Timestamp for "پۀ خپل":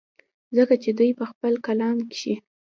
1.17-1.53